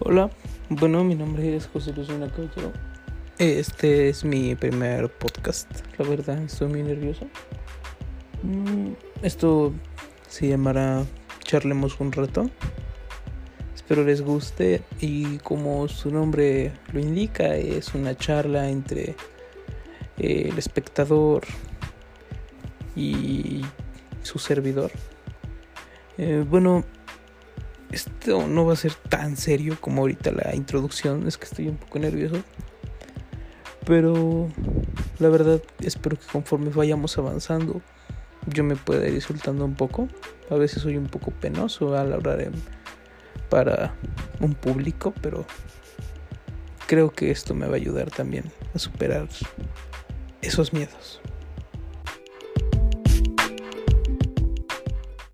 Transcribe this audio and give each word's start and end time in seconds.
Hola, 0.00 0.30
bueno, 0.68 1.02
mi 1.02 1.16
nombre 1.16 1.56
es 1.56 1.66
José 1.66 1.92
Luis 1.92 2.06
Caballero. 2.06 2.72
Este 3.36 4.08
es 4.08 4.24
mi 4.24 4.54
primer 4.54 5.10
podcast, 5.10 5.68
la 5.98 6.08
verdad, 6.08 6.40
estoy 6.40 6.68
muy 6.68 6.84
nervioso. 6.84 7.26
Mm, 8.44 8.92
esto 9.22 9.72
se 10.28 10.46
llamará 10.46 11.04
Charlemos 11.42 11.98
un 11.98 12.12
rato. 12.12 12.48
Espero 13.74 14.04
les 14.04 14.22
guste 14.22 14.82
y 15.00 15.38
como 15.38 15.88
su 15.88 16.12
nombre 16.12 16.72
lo 16.92 17.00
indica, 17.00 17.56
es 17.56 17.92
una 17.92 18.16
charla 18.16 18.70
entre 18.70 19.16
eh, 20.16 20.48
el 20.52 20.58
espectador 20.58 21.42
y 22.94 23.62
su 24.22 24.38
servidor. 24.38 24.92
Eh, 26.18 26.44
bueno, 26.48 26.84
esto 27.90 28.46
no 28.46 28.66
va 28.66 28.74
a 28.74 28.76
ser 28.76 28.94
tan 28.94 29.36
serio 29.36 29.76
como 29.80 30.02
ahorita 30.02 30.32
la 30.32 30.54
introducción, 30.54 31.26
es 31.26 31.38
que 31.38 31.44
estoy 31.44 31.68
un 31.68 31.76
poco 31.76 31.98
nervioso. 31.98 32.42
Pero 33.86 34.48
la 35.18 35.28
verdad 35.28 35.62
espero 35.80 36.18
que 36.18 36.26
conforme 36.26 36.68
vayamos 36.68 37.16
avanzando 37.16 37.80
yo 38.46 38.64
me 38.64 38.76
pueda 38.76 39.08
ir 39.08 39.20
soltando 39.22 39.64
un 39.64 39.74
poco. 39.74 40.08
A 40.50 40.54
veces 40.56 40.82
soy 40.82 40.96
un 40.96 41.06
poco 41.06 41.30
penoso 41.30 41.96
al 41.96 42.12
hablar 42.12 42.50
para 43.50 43.94
un 44.40 44.54
público, 44.54 45.12
pero 45.20 45.44
creo 46.86 47.10
que 47.10 47.30
esto 47.30 47.54
me 47.54 47.66
va 47.66 47.74
a 47.74 47.76
ayudar 47.76 48.10
también 48.10 48.44
a 48.74 48.78
superar 48.78 49.28
esos 50.42 50.72
miedos. 50.72 51.20